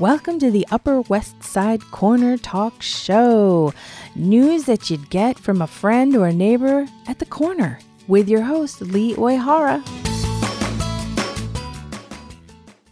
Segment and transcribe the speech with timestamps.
[0.00, 3.72] Welcome to the Upper West Side Corner Talk Show.
[4.16, 7.78] News that you'd get from a friend or a neighbor at the corner
[8.08, 9.86] with your host, Lee Oihara.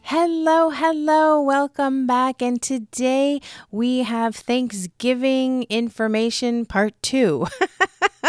[0.02, 2.40] Hello, hello, welcome back.
[2.40, 3.40] And today
[3.72, 7.48] we have Thanksgiving information part two.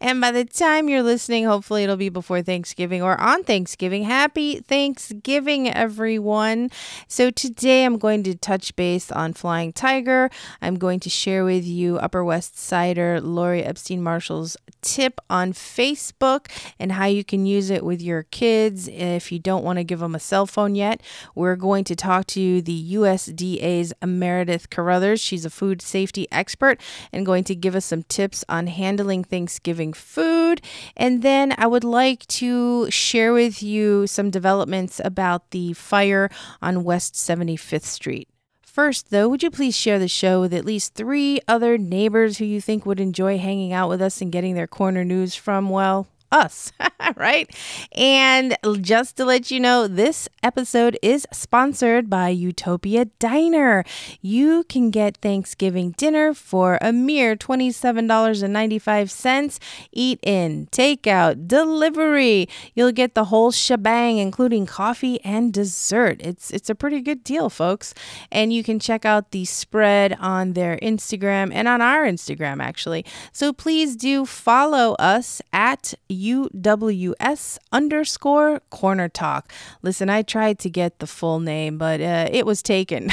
[0.00, 4.04] and by the time you're listening, hopefully it'll be before Thanksgiving or on Thanksgiving.
[4.04, 6.70] Happy Thanksgiving, everyone.
[7.08, 10.30] So today I'm going to touch base on Flying Tiger.
[10.60, 16.50] I'm going to share with you Upper West Sider Lori Epstein Marshall's tip on Facebook
[16.78, 20.00] and how you can use it with your kids if you don't want to give
[20.00, 21.00] them a cell phone yet.
[21.34, 25.20] We're going to talk to the USDA's Meredith Carruthers.
[25.20, 26.80] She's a food safety expert
[27.12, 30.60] and going to give us some tips on handling Thanksgiving food.
[30.96, 36.30] And then I would like to share with you some developments about the fire
[36.62, 38.28] on West 75th Street.
[38.62, 42.44] First, though, would you please share the show with at least three other neighbors who
[42.44, 46.08] you think would enjoy hanging out with us and getting their corner news from, well,
[46.34, 46.72] us,
[47.16, 47.48] right?
[47.92, 53.84] And just to let you know, this episode is sponsored by Utopia Diner.
[54.20, 59.58] You can get Thanksgiving dinner for a mere $27.95.
[59.92, 62.48] Eat in, takeout, delivery.
[62.74, 66.20] You'll get the whole shebang, including coffee and dessert.
[66.20, 67.94] It's it's a pretty good deal, folks.
[68.32, 73.04] And you can check out the spread on their Instagram and on our Instagram, actually.
[73.32, 79.52] So please do follow us at UWS underscore corner talk.
[79.82, 83.10] Listen, I tried to get the full name, but uh, it was taken.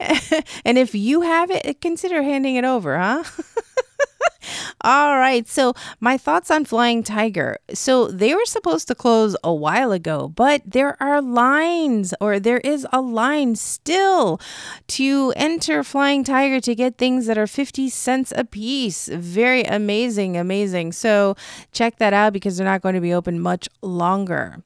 [0.64, 3.24] and if you have it, consider handing it over, huh?
[4.80, 5.46] All right.
[5.48, 7.58] So, my thoughts on Flying Tiger.
[7.72, 12.58] So, they were supposed to close a while ago, but there are lines, or there
[12.58, 14.40] is a line still
[14.88, 19.08] to enter Flying Tiger to get things that are 50 cents a piece.
[19.08, 20.92] Very amazing, amazing.
[20.92, 21.36] So,
[21.72, 24.62] check that out because they're not going to be open much longer.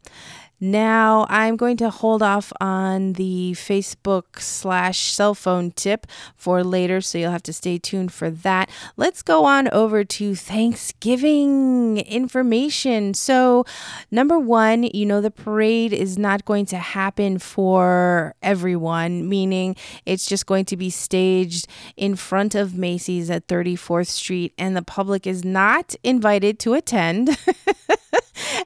[0.61, 7.01] Now, I'm going to hold off on the Facebook slash cell phone tip for later,
[7.01, 8.69] so you'll have to stay tuned for that.
[8.97, 13.15] Let's go on over to Thanksgiving information.
[13.15, 13.65] So,
[14.11, 19.77] number one, you know, the parade is not going to happen for everyone, meaning
[20.07, 24.83] it's just going to be staged in front of Macy's at 34th Street, and the
[24.83, 27.39] public is not invited to attend.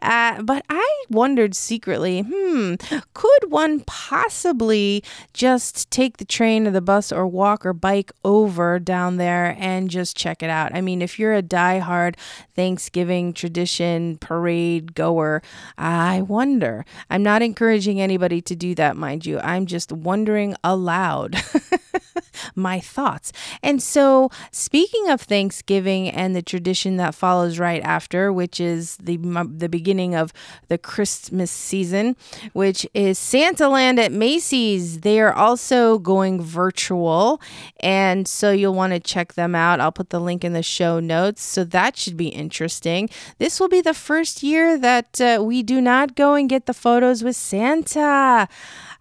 [0.02, 2.74] uh, but I wondered secretly, hmm,
[3.14, 8.78] could one possibly just take the train or the bus or walk or bike over
[8.78, 10.74] down there and just check it out?
[10.74, 12.16] I mean, if you're a die-hard
[12.54, 15.42] Thanksgiving tradition parade goer,
[15.78, 16.84] I wonder.
[17.08, 19.38] I'm not encouraging anybody to do that, mind you.
[19.38, 21.36] I'm just wondering aloud.
[22.54, 23.32] my thoughts.
[23.62, 29.16] And so, speaking of Thanksgiving and the tradition that follows right after, which is the
[29.56, 30.32] the beginning of
[30.68, 32.16] the Christmas season,
[32.52, 35.00] which is Santa Land at Macy's.
[35.00, 37.40] They are also going virtual,
[37.80, 39.80] and so you'll want to check them out.
[39.80, 43.08] I'll put the link in the show notes, so that should be interesting.
[43.38, 46.74] This will be the first year that uh, we do not go and get the
[46.74, 48.48] photos with Santa.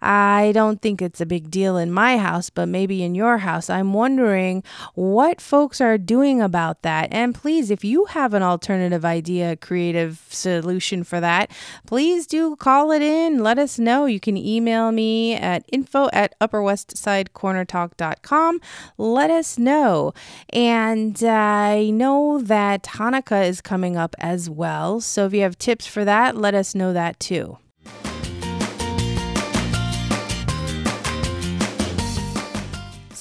[0.02, 3.70] I don't think it's a big deal in my house, but maybe in your house.
[3.70, 4.64] I'm wondering
[4.94, 7.12] what folks are doing about that.
[7.12, 11.52] And please, if you have an alternative idea, creative solution for that,
[11.86, 13.44] please do call it in.
[13.44, 14.06] Let us know.
[14.06, 18.60] You can email me at info at upperwestsidecornertalk.com.
[18.98, 20.12] Let us know.
[20.52, 25.00] And I know that Hanukkah is coming up as well.
[25.00, 27.58] So if you have tips for that, let us know that too.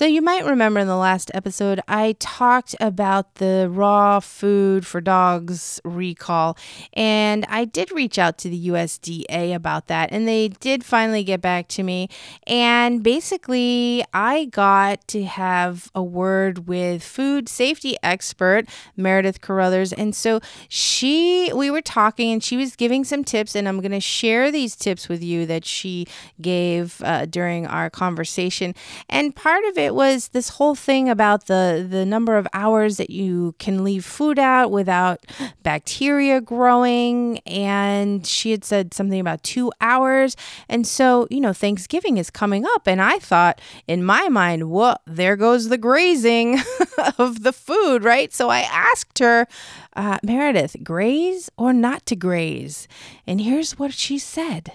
[0.02, 5.00] So, you might remember in the last episode, I talked about the raw food for
[5.00, 6.58] dogs recall,
[6.94, 11.40] and I did reach out to the USDA about that, and they did finally get
[11.40, 12.10] back to me.
[12.48, 20.16] And basically, I got to have a word with food safety expert Meredith Carruthers, and
[20.16, 24.00] so she, we were talking, and she was giving some tips, and I'm going to
[24.00, 26.08] share these tips with you that she
[26.42, 28.74] gave uh, during our conversation.
[29.08, 32.96] And part of it it was this whole thing about the the number of hours
[32.96, 35.20] that you can leave food out without
[35.64, 37.40] bacteria growing.
[37.40, 40.38] And she had said something about 2 hours.
[40.70, 42.88] And so you know Thanksgiving is coming up.
[42.88, 46.60] And I thought in my mind well there goes the grazing
[47.18, 48.32] of the food right?
[48.34, 49.46] So I asked her
[49.94, 52.88] uh, Meredith graze or not to graze?
[53.28, 54.72] And here's what she said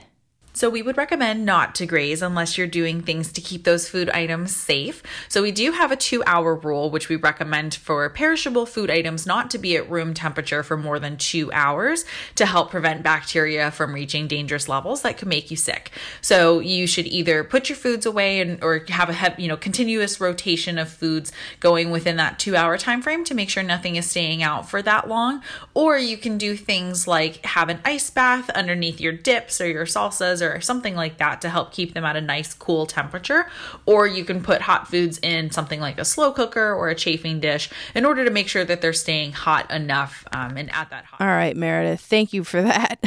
[0.57, 4.09] So we would recommend not to graze unless you're doing things to keep those food
[4.09, 5.03] items safe.
[5.29, 9.27] So we do have a two hour rule, which we recommend for perishable food items
[9.27, 12.07] not to be at room temperature for more than two hours
[12.37, 15.91] to help prevent bacteria from reaching dangerous levels that could make you sick.
[16.23, 20.23] So you should either put your foods away and or have a you know continuous
[20.23, 24.09] rotation of foods going within that two hour time frame to make sure nothing is
[24.09, 25.43] staying out for that long.
[25.75, 29.85] Or you can do things like have an ice bath underneath your dips or your
[29.85, 33.47] salsas or something like that to help keep them at a nice cool temperature.
[33.85, 37.41] Or you can put hot foods in something like a slow cooker or a chafing
[37.41, 41.05] dish in order to make sure that they're staying hot enough um, and at that
[41.05, 41.21] hot.
[41.21, 42.99] All right, Meredith, thank you for that.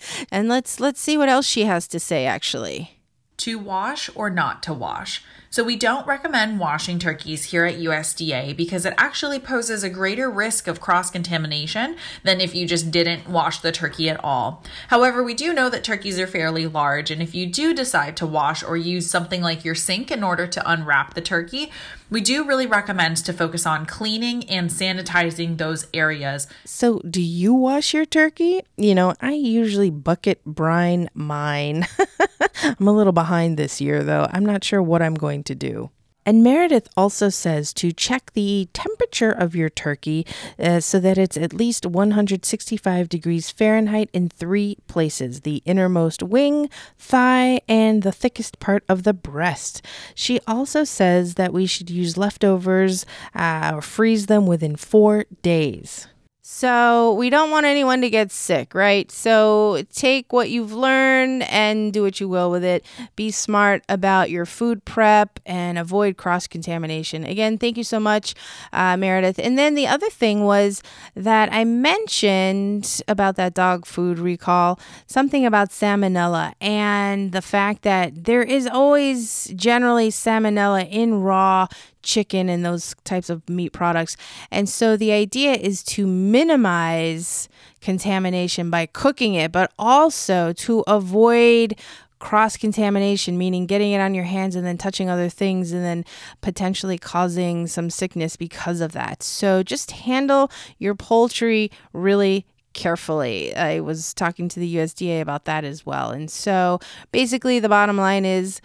[0.30, 3.01] and let's let's see what else she has to say actually.
[3.42, 5.24] To wash or not to wash.
[5.50, 10.30] So, we don't recommend washing turkeys here at USDA because it actually poses a greater
[10.30, 14.62] risk of cross contamination than if you just didn't wash the turkey at all.
[14.88, 18.26] However, we do know that turkeys are fairly large, and if you do decide to
[18.26, 21.70] wash or use something like your sink in order to unwrap the turkey,
[22.08, 26.46] we do really recommend to focus on cleaning and sanitizing those areas.
[26.64, 28.62] So, do you wash your turkey?
[28.78, 31.86] You know, I usually bucket brine mine.
[32.62, 34.28] I'm a little behind this year, though.
[34.30, 35.90] I'm not sure what I'm going to do.
[36.24, 40.24] And Meredith also says to check the temperature of your turkey
[40.58, 46.70] uh, so that it's at least 165 degrees Fahrenheit in three places the innermost wing,
[46.96, 49.84] thigh, and the thickest part of the breast.
[50.14, 56.06] She also says that we should use leftovers uh, or freeze them within four days.
[56.44, 59.08] So, we don't want anyone to get sick, right?
[59.12, 62.84] So, take what you've learned and do what you will with it.
[63.14, 67.22] Be smart about your food prep and avoid cross contamination.
[67.22, 68.34] Again, thank you so much,
[68.72, 69.38] uh, Meredith.
[69.38, 70.82] And then the other thing was
[71.14, 78.24] that I mentioned about that dog food recall something about salmonella and the fact that
[78.24, 81.68] there is always generally salmonella in raw
[82.02, 84.16] chicken and those types of meat products.
[84.50, 87.48] And so the idea is to minimize
[87.80, 91.76] contamination by cooking it, but also to avoid
[92.22, 96.04] cross contamination, meaning getting it on your hands and then touching other things and then
[96.40, 99.24] potentially causing some sickness because of that.
[99.24, 103.54] So just handle your poultry really carefully.
[103.54, 106.10] I was talking to the USDA about that as well.
[106.10, 106.80] And so
[107.10, 108.60] basically, the bottom line is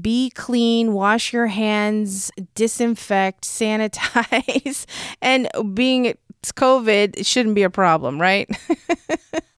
[0.00, 4.86] be clean, wash your hands, disinfect, sanitize,
[5.20, 6.06] and being
[6.42, 8.50] it's COVID, it shouldn't be a problem, right?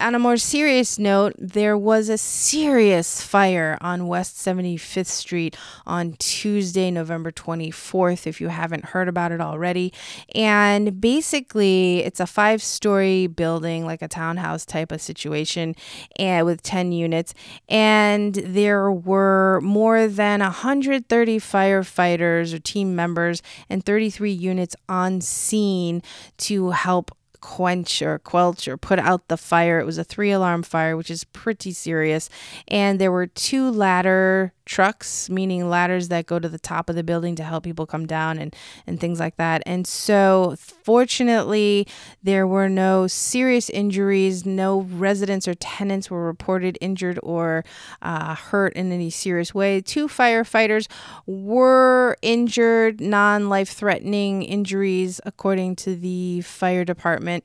[0.00, 5.56] on a more serious note, there was a serious fire on West 75th Street
[5.86, 9.92] on Tuesday, November 24th, if you haven't heard about it already.
[10.34, 15.76] And basically, it's a five story building, like a townhouse type of situation,
[16.16, 17.34] and with 10 units.
[17.68, 26.02] And there were more than 130 firefighters or team members and 33 units on scene
[26.38, 27.10] to help
[27.40, 29.78] quench or quelch or put out the fire.
[29.80, 32.28] It was a three alarm fire, which is pretty serious.
[32.68, 37.02] And there were two ladder trucks, meaning ladders that go to the top of the
[37.02, 38.54] building to help people come down and,
[38.86, 39.62] and things like that.
[39.66, 41.88] And so, fortunately,
[42.22, 44.46] there were no serious injuries.
[44.46, 47.64] No residents or tenants were reported injured or
[48.00, 49.80] uh, hurt in any serious way.
[49.80, 50.86] Two firefighters
[51.26, 57.42] were injured, non life threatening injuries, according to the fire department.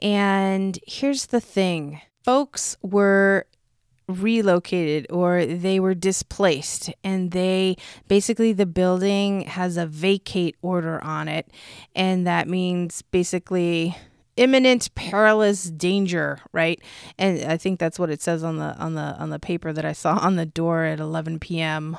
[0.00, 3.46] And here's the thing folks were
[4.08, 11.26] relocated or they were displaced and they basically the building has a vacate order on
[11.26, 11.48] it
[11.94, 13.96] and that means basically
[14.36, 16.82] imminent perilous danger right?
[17.18, 19.84] And i think that's what it says on the on the on the paper that
[19.84, 21.96] i saw on the door at 11 p.m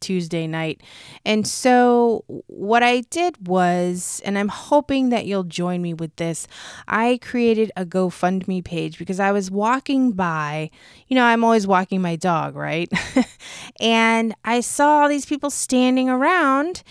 [0.00, 0.82] Tuesday night.
[1.24, 6.46] And so, what I did was, and I'm hoping that you'll join me with this,
[6.86, 10.70] I created a GoFundMe page because I was walking by,
[11.08, 12.90] you know, I'm always walking my dog, right?
[13.80, 16.82] and I saw all these people standing around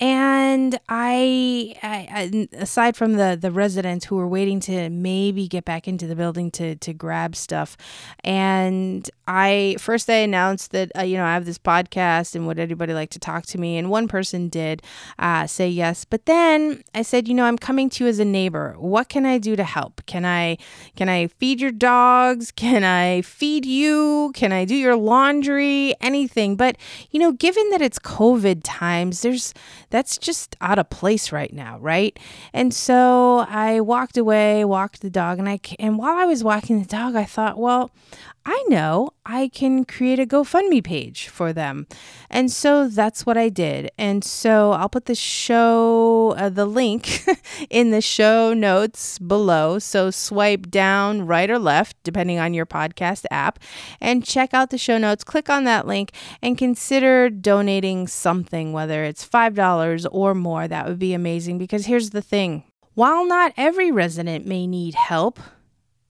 [0.00, 5.86] and I, I, aside from the the residents who were waiting to maybe get back
[5.86, 7.76] into the building to to grab stuff
[8.24, 12.58] and i first i announced that uh, you know i have this podcast and would
[12.58, 13.76] anybody like to talk to me?
[13.76, 14.82] And one person did
[15.18, 16.04] uh, say yes.
[16.04, 18.74] But then i said you know i'm coming to you as a neighbor.
[18.78, 20.02] What can i do to help?
[20.06, 20.56] Can i
[20.96, 22.50] can i feed your dogs?
[22.50, 24.32] Can i feed you?
[24.34, 25.94] Can i do your laundry?
[26.00, 26.56] Anything?
[26.56, 26.76] But
[27.10, 29.54] you know given that it's covid times there's
[29.90, 32.18] that's just out of place right now, right?
[32.52, 36.80] And so I walked away, walked the dog, and I and while I was walking
[36.80, 37.90] the dog, I thought, well,
[38.46, 41.86] I know I can create a GoFundMe page for them.
[42.30, 43.90] And so that's what I did.
[43.98, 47.26] And so I'll put the show, uh, the link
[47.70, 49.78] in the show notes below.
[49.78, 53.58] So swipe down, right or left, depending on your podcast app,
[54.00, 55.22] and check out the show notes.
[55.22, 59.54] Click on that link and consider donating something, whether it's $5
[60.10, 60.68] or more.
[60.68, 65.38] That would be amazing because here's the thing while not every resident may need help,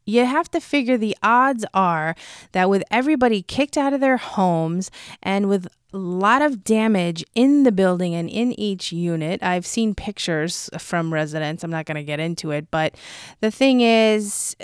[0.06, 2.16] you have to figure the odds are
[2.52, 4.90] that with everybody kicked out of their homes
[5.22, 5.68] and with
[5.98, 9.42] lot of damage in the building and in each unit.
[9.42, 11.64] I've seen pictures from residents.
[11.64, 12.94] I'm not going to get into it, but
[13.40, 14.54] the thing is,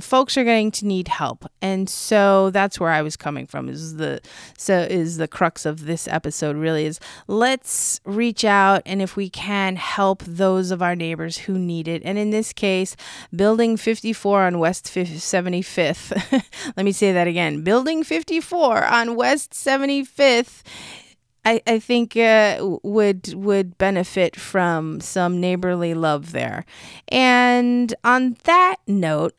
[0.00, 3.68] folks are going to need help, and so that's where I was coming from.
[3.68, 4.20] Is the
[4.58, 9.28] so is the crux of this episode really is let's reach out and if we
[9.28, 12.02] can help those of our neighbors who need it.
[12.04, 12.96] And in this case,
[13.34, 16.44] Building 54 on West 75th.
[16.76, 17.62] Let me say that again.
[17.62, 20.62] Building 54 on West 75th fifth,
[21.44, 26.64] I, I think uh, would would benefit from some neighborly love there.
[27.08, 29.34] And on that note,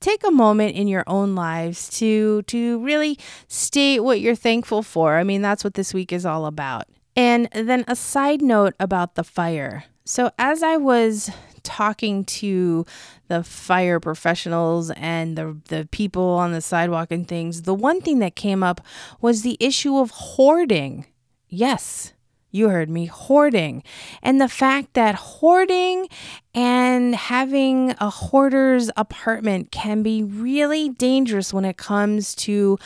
[0.00, 5.18] take a moment in your own lives to to really state what you're thankful for.
[5.18, 6.86] I mean, that's what this week is all about.
[7.14, 9.84] And then a side note about the fire.
[10.04, 11.30] So as I was
[11.62, 12.84] talking to
[13.28, 18.18] the fire professionals and the the people on the sidewalk and things, the one thing
[18.20, 18.80] that came up
[19.20, 21.06] was the issue of hoarding.
[21.48, 22.12] Yes,
[22.52, 23.82] you heard me, hoarding.
[24.22, 26.08] And the fact that hoarding
[26.54, 32.78] and having a hoarder's apartment can be really dangerous when it comes to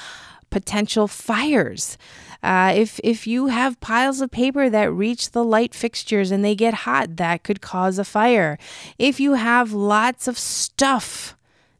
[0.56, 1.98] potential fires.
[2.42, 6.54] Uh, if if you have piles of paper that reach the light fixtures and they
[6.54, 8.56] get hot, that could cause a fire.
[8.98, 11.35] If you have lots of stuff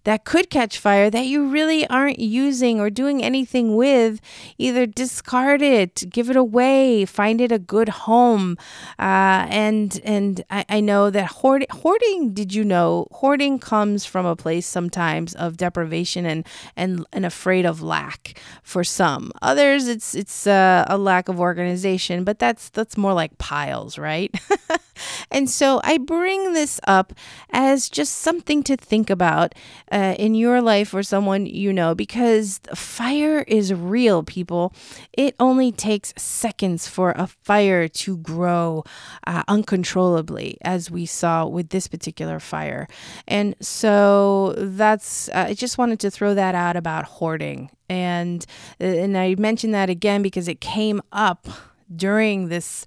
[0.06, 4.20] that could catch fire that you really aren't using or doing anything with,
[4.56, 8.56] either discard it, give it away, find it a good home.
[9.00, 14.24] Uh, and and I, I know that hoard, hoarding, did you know, hoarding comes from
[14.26, 16.46] a place sometimes of deprivation and,
[16.76, 19.32] and, and afraid of lack for some.
[19.42, 24.32] Others, it's it's uh, a lack of organization, but that's that's more like piles, right?
[25.32, 27.12] and so I bring this up
[27.50, 29.52] as just something to think about
[30.18, 34.72] in your life or someone you know because fire is real, people.
[35.12, 38.84] It only takes seconds for a fire to grow
[39.26, 42.88] uh, uncontrollably, as we saw with this particular fire.
[43.26, 47.70] And so that's, uh, I just wanted to throw that out about hoarding.
[47.88, 48.44] And,
[48.80, 51.46] uh, and I mentioned that again because it came up
[51.94, 52.84] during this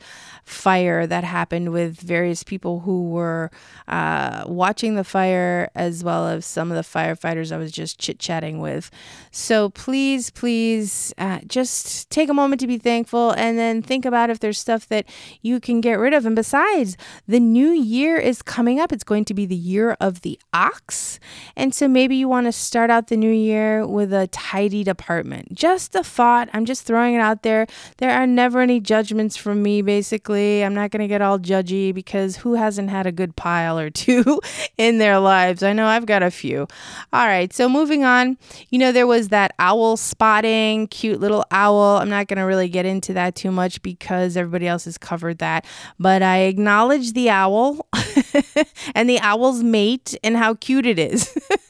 [0.49, 3.51] fire that happened with various people who were
[3.87, 8.17] uh, watching the fire, as well as some of the firefighters I was just chit
[8.17, 8.89] chatting with.
[9.31, 14.29] So please, please uh, just take a moment to be thankful and then think about
[14.31, 15.05] if there's stuff that
[15.41, 16.25] you can get rid of.
[16.25, 20.21] And besides, the new year is coming up, it's going to be the year of
[20.21, 21.19] the ox.
[21.55, 25.53] And so maybe you want to start out the new year with a tidied apartment.
[25.53, 26.49] Just a thought.
[26.53, 27.67] I'm just throwing it out there.
[27.97, 30.38] There are never any judgments from me, basically.
[30.39, 33.89] I'm not going to get all judgy because who hasn't had a good pile or
[33.91, 34.39] two
[34.77, 35.63] in their lives?
[35.63, 36.67] I know I've got a few.
[37.13, 38.37] All right, so moving on.
[38.69, 41.97] You know, there was that owl spotting, cute little owl.
[41.97, 45.39] I'm not going to really get into that too much because everybody else has covered
[45.39, 45.65] that.
[45.99, 47.87] But I acknowledge the owl
[48.95, 51.35] and the owl's mate and how cute it is.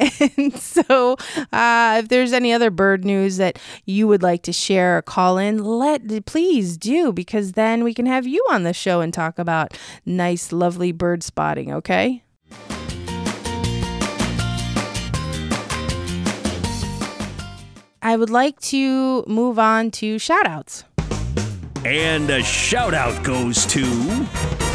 [0.36, 1.16] and so,
[1.52, 5.38] uh, if there's any other bird news that you would like to share or call
[5.38, 9.38] in, let please do because then we can have you on the show and talk
[9.38, 9.76] about
[10.06, 11.72] nice, lovely bird spotting.
[11.72, 12.22] Okay.
[18.02, 20.84] I would like to move on to shout outs.
[21.84, 24.69] And a shout out goes to.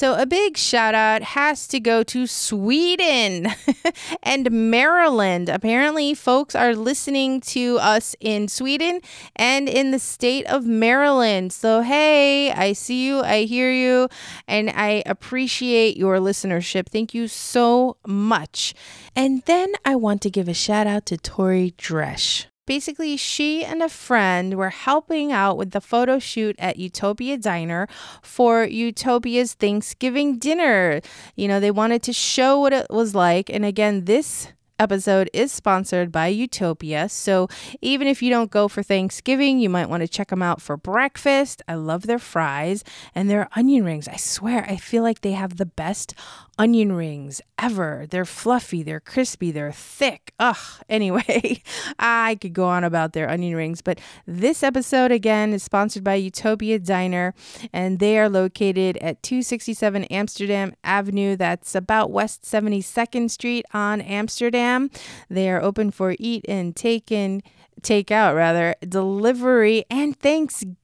[0.00, 3.48] So, a big shout out has to go to Sweden
[4.22, 5.50] and Maryland.
[5.50, 9.02] Apparently, folks are listening to us in Sweden
[9.36, 11.52] and in the state of Maryland.
[11.52, 14.08] So, hey, I see you, I hear you,
[14.48, 16.88] and I appreciate your listenership.
[16.88, 18.72] Thank you so much.
[19.14, 23.82] And then I want to give a shout out to Tori Dresch basically she and
[23.82, 27.88] a friend were helping out with the photo shoot at Utopia Diner
[28.22, 31.00] for Utopia's Thanksgiving dinner.
[31.34, 33.50] You know, they wanted to show what it was like.
[33.50, 37.08] And again, this episode is sponsored by Utopia.
[37.08, 37.48] So
[37.82, 40.76] even if you don't go for Thanksgiving, you might want to check them out for
[40.76, 41.62] breakfast.
[41.68, 42.82] I love their fries
[43.14, 44.06] and their onion rings.
[44.06, 46.14] I swear, I feel like they have the best
[46.60, 48.06] onion rings ever.
[48.10, 50.32] They're fluffy, they're crispy, they're thick.
[50.38, 50.56] Ugh.
[50.90, 51.62] Anyway,
[52.00, 56.16] I could go on about their onion rings, but this episode again is sponsored by
[56.16, 57.32] Utopia Diner,
[57.72, 61.36] and they are located at 267 Amsterdam Avenue.
[61.36, 64.90] That's about West 72nd Street on Amsterdam.
[65.28, 67.42] They are open for eat and take in
[67.82, 70.76] take out rather delivery and Thanksgiving.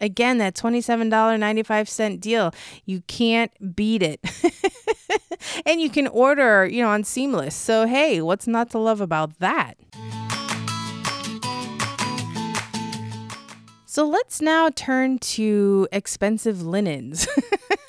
[0.00, 2.54] Again, that $27.95 deal.
[2.84, 4.20] You can't beat it.
[5.66, 7.54] and you can order, you know, on Seamless.
[7.54, 9.76] So, hey, what's not to love about that?
[13.94, 17.28] So let's now turn to expensive linens.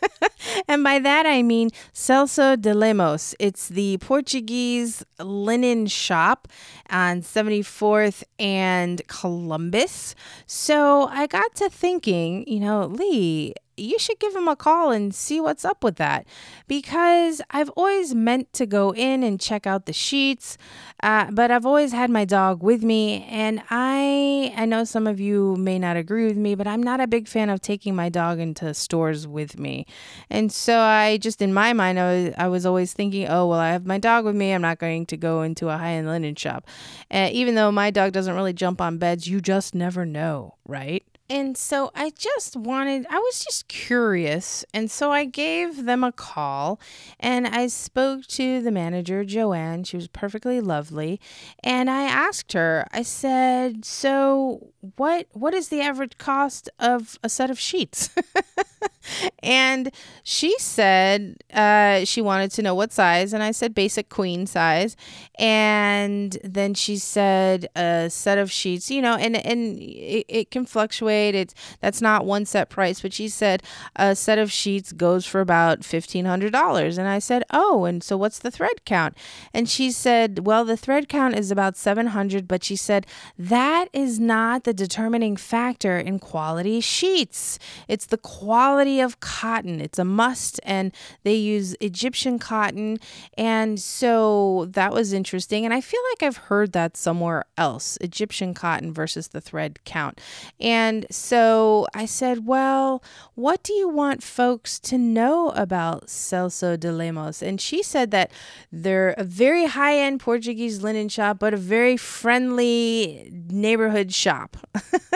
[0.67, 3.33] and by that I mean Celso de Lemos.
[3.39, 6.47] It's the Portuguese linen shop
[6.91, 10.13] on 74th and Columbus.
[10.45, 15.13] So I got to thinking, you know, Lee, you should give him a call and
[15.13, 16.25] see what's up with that.
[16.67, 20.57] Because I've always meant to go in and check out the sheets,
[21.03, 25.19] uh, but I've always had my dog with me, and I I know some of
[25.19, 28.09] you may not agree with me, but I'm not a big fan of taking my
[28.09, 29.85] dog into stores with me,
[30.29, 33.59] and so I just in my mind I was I was always thinking, oh well,
[33.59, 36.07] I have my dog with me, I'm not going to go into a high end
[36.07, 36.65] linen shop,
[37.11, 41.03] uh, even though my dog doesn't really jump on beds, you just never know, right?
[41.29, 44.63] And so I just wanted, I was just curious.
[44.73, 46.79] And so I gave them a call
[47.19, 49.83] and I spoke to the manager, Joanne.
[49.85, 51.19] She was perfectly lovely.
[51.63, 57.29] And I asked her, I said, So what what is the average cost of a
[57.29, 58.09] set of sheets?
[59.39, 59.91] and
[60.23, 63.33] she said uh, she wanted to know what size.
[63.33, 64.95] And I said basic queen size.
[65.37, 70.65] And then she said a set of sheets, you know, and, and it, it can
[70.65, 73.63] fluctuate it's that's not one set price, but she said
[73.95, 76.97] a set of sheets goes for about $1500.
[76.97, 79.15] And I said, "Oh, and so what's the thread count?"
[79.53, 83.05] And she said, "Well, the thread count is about 700, but she said
[83.37, 87.59] that is not the determining factor in quality sheets.
[87.87, 89.81] It's the quality of cotton.
[89.81, 90.91] It's a must and
[91.23, 92.99] they use Egyptian cotton
[93.37, 98.53] and so that was interesting and I feel like I've heard that somewhere else, Egyptian
[98.53, 100.19] cotton versus the thread count.
[100.59, 103.03] And so I said, Well,
[103.35, 107.41] what do you want folks to know about Celso de Lemos?
[107.41, 108.31] And she said that
[108.71, 114.57] they're a very high end Portuguese linen shop, but a very friendly neighborhood shop.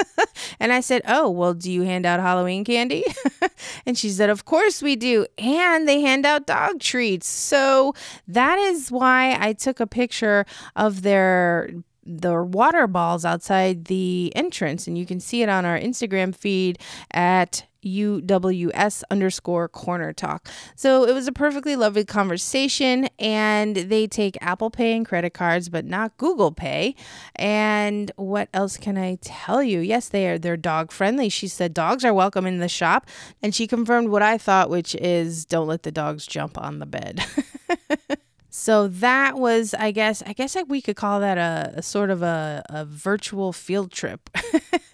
[0.59, 3.03] and I said, Oh, well, do you hand out Halloween candy?
[3.85, 5.25] and she said, Of course we do.
[5.37, 7.27] And they hand out dog treats.
[7.27, 7.93] So
[8.27, 11.71] that is why I took a picture of their
[12.09, 16.79] the water balls outside the entrance, and you can see it on our Instagram feed
[17.11, 20.47] at UWS underscore corner talk.
[20.75, 25.69] So it was a perfectly lovely conversation, and they take Apple Pay and credit cards,
[25.69, 26.95] but not Google Pay.
[27.35, 29.79] And what else can I tell you?
[29.79, 31.29] Yes, they are they're dog friendly.
[31.29, 33.07] She said dogs are welcome in the shop,
[33.41, 36.85] and she confirmed what I thought, which is don't let the dogs jump on the
[36.85, 37.23] bed.
[38.49, 42.23] So that was, I guess, I guess we could call that a, a sort of
[42.23, 44.29] a, a virtual field trip.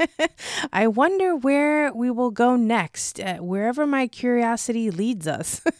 [0.74, 5.62] I wonder where we will go next, uh, wherever my curiosity leads us.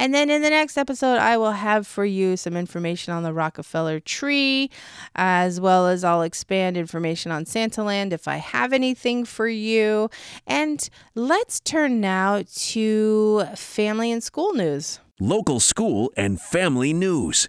[0.00, 3.32] And then in the next episode, I will have for you some information on the
[3.32, 4.70] Rockefeller tree,
[5.16, 10.08] as well as I'll expand information on Santaland if I have anything for you.
[10.46, 17.48] And let's turn now to family and school news local school, and family news.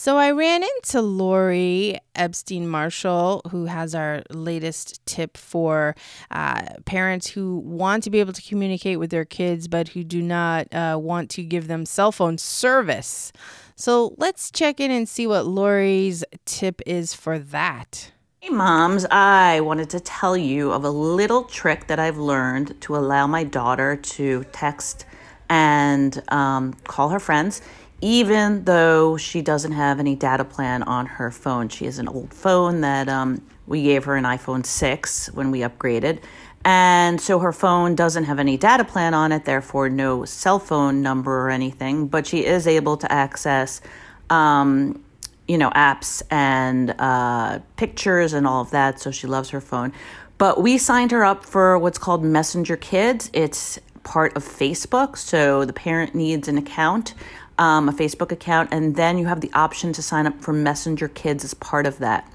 [0.00, 5.96] So I ran into Lori Epstein Marshall, who has our latest tip for
[6.30, 10.22] uh, parents who want to be able to communicate with their kids, but who do
[10.22, 13.32] not uh, want to give them cell phone service.
[13.74, 18.12] So let's check in and see what Lori's tip is for that.
[18.40, 22.94] Hey, moms, I wanted to tell you of a little trick that I've learned to
[22.94, 25.06] allow my daughter to text
[25.48, 27.62] and um, call her friends,
[28.00, 31.68] even though she doesn't have any data plan on her phone.
[31.68, 35.60] She has an old phone that um, we gave her an iPhone 6 when we
[35.60, 36.20] upgraded.
[36.64, 41.02] And so her phone doesn't have any data plan on it, therefore, no cell phone
[41.02, 43.80] number or anything, but she is able to access.
[44.28, 45.02] Um,
[45.48, 49.00] you know, apps and uh, pictures and all of that.
[49.00, 49.92] So she loves her phone.
[50.36, 53.30] But we signed her up for what's called Messenger Kids.
[53.32, 53.80] It's
[54.14, 55.40] part of Facebook, so
[55.70, 57.14] the parent needs an account.
[57.58, 61.08] um, a Facebook account, and then you have the option to sign up for Messenger
[61.08, 62.30] Kids as part of that.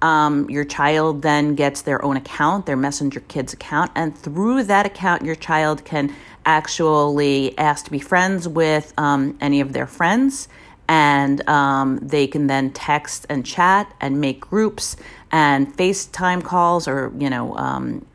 [0.00, 4.86] Um, your child then gets their own account, their Messenger Kids account, and through that
[4.86, 10.48] account, your child can actually ask to be friends with um, any of their friends,
[10.86, 14.96] and um, they can then text and chat and make groups
[15.32, 18.06] and FaceTime calls or you know um,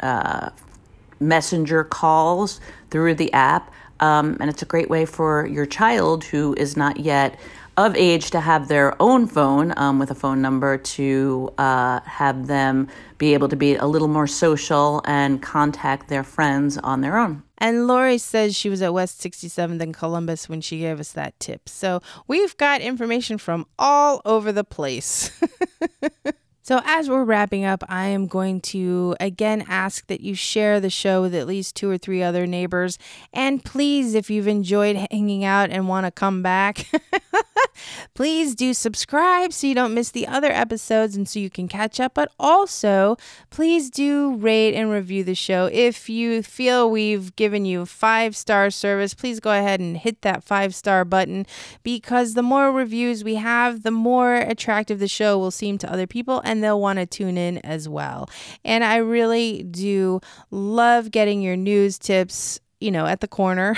[0.00, 0.50] uh,
[1.20, 3.72] messenger calls through the app.
[4.00, 7.38] Um, and it's a great way for your child who is not yet
[7.78, 12.48] of age to have their own phone um, with a phone number to uh, have
[12.48, 17.16] them be able to be a little more social and contact their friends on their
[17.16, 17.40] own.
[17.56, 21.38] And Lori says she was at West 67th in Columbus when she gave us that
[21.38, 21.68] tip.
[21.68, 25.30] So we've got information from all over the place.
[26.68, 30.90] So, as we're wrapping up, I am going to again ask that you share the
[30.90, 32.98] show with at least two or three other neighbors.
[33.32, 36.86] And please, if you've enjoyed hanging out and want to come back,
[38.14, 42.00] please do subscribe so you don't miss the other episodes and so you can catch
[42.00, 42.12] up.
[42.12, 43.16] But also,
[43.48, 45.70] please do rate and review the show.
[45.72, 50.44] If you feel we've given you five star service, please go ahead and hit that
[50.44, 51.46] five star button
[51.82, 56.06] because the more reviews we have, the more attractive the show will seem to other
[56.06, 56.42] people.
[56.44, 58.28] And and they'll want to tune in as well.
[58.64, 63.74] And I really do love getting your news tips you know, at the corner,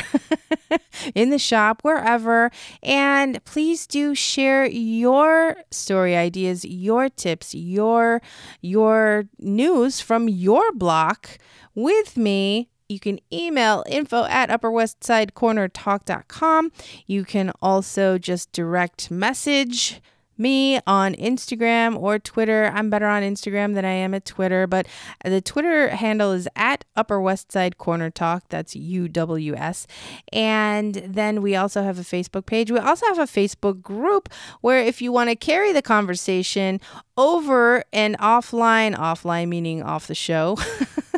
[1.14, 2.51] in the shop, wherever.
[2.83, 8.21] And please do share your story ideas, your tips, your
[8.61, 11.38] your news from your block
[11.75, 12.69] with me.
[12.90, 16.73] You can email info at upperwestsidecornertalk.com.
[17.07, 20.03] You can also just direct message
[20.40, 22.72] me on Instagram or Twitter.
[22.74, 24.87] I'm better on Instagram than I am at Twitter, but
[25.24, 28.44] the Twitter handle is at Upper West Side Corner Talk.
[28.48, 29.87] That's UWS.
[30.33, 32.70] And then we also have a Facebook page.
[32.70, 34.29] We also have a Facebook group
[34.62, 36.81] where if you want to carry the conversation
[37.16, 40.57] over and offline, offline meaning off the show.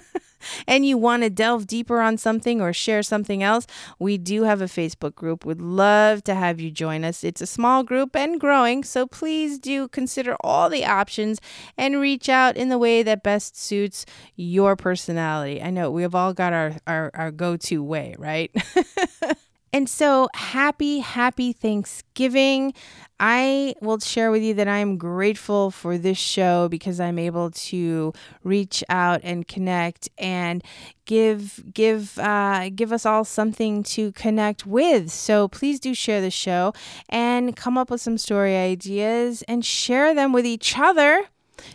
[0.66, 3.66] and you want to delve deeper on something or share something else,
[3.98, 5.44] we do have a Facebook group.
[5.44, 7.24] Would love to have you join us.
[7.24, 11.40] It's a small group and growing, so please do consider all the options
[11.76, 15.62] and reach out in the way that best suits your personality.
[15.62, 18.50] I know we've all got our, our, our go to way, right?
[19.74, 22.74] And so, happy, happy Thanksgiving.
[23.18, 28.12] I will share with you that I'm grateful for this show because I'm able to
[28.44, 30.62] reach out and connect and
[31.06, 35.10] give give uh, give us all something to connect with.
[35.10, 36.74] So please do share the show
[37.08, 41.28] and come up with some story ideas and share them with each other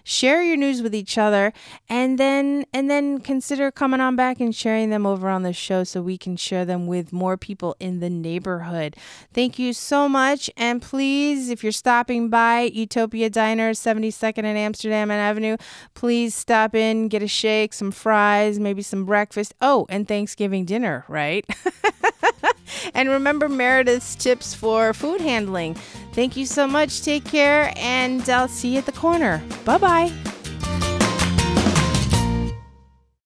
[0.04, 1.54] share your news with each other
[1.90, 5.84] and then and then consider coming on back and sharing them over on the show
[5.84, 8.96] so we can share them with more people in the neighborhood.
[9.34, 15.12] Thank you so much and please if you're stopping by utopia diner 72nd and amsterdam
[15.12, 15.58] and avenue
[15.94, 19.54] please stop in get a shake some fries maybe some breakfast.
[19.62, 21.46] Oh and thanksgiving dinner right
[22.94, 25.76] and remember meredith's tips for food handling
[26.18, 27.04] Thank you so much.
[27.04, 29.40] Take care, and I'll see you at the corner.
[29.66, 30.37] Bye bye.